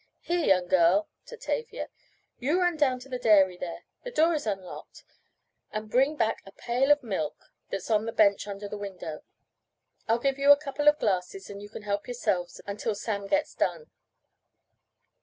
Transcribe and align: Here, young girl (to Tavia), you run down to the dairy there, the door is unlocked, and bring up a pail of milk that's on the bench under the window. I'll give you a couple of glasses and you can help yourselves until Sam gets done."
Here, 0.21 0.39
young 0.47 0.67
girl 0.67 1.09
(to 1.27 1.37
Tavia), 1.37 1.89
you 2.39 2.59
run 2.59 2.75
down 2.75 2.97
to 3.01 3.07
the 3.07 3.19
dairy 3.19 3.55
there, 3.55 3.83
the 4.03 4.09
door 4.09 4.33
is 4.33 4.47
unlocked, 4.47 5.03
and 5.71 5.91
bring 5.91 6.19
up 6.19 6.37
a 6.43 6.51
pail 6.51 6.89
of 6.89 7.03
milk 7.03 7.35
that's 7.69 7.91
on 7.91 8.05
the 8.05 8.11
bench 8.11 8.47
under 8.47 8.67
the 8.67 8.79
window. 8.79 9.21
I'll 10.07 10.17
give 10.17 10.39
you 10.39 10.51
a 10.51 10.57
couple 10.57 10.87
of 10.87 10.97
glasses 10.97 11.51
and 11.51 11.61
you 11.61 11.69
can 11.69 11.83
help 11.83 12.07
yourselves 12.07 12.59
until 12.65 12.95
Sam 12.95 13.27
gets 13.27 13.53
done." 13.53 13.91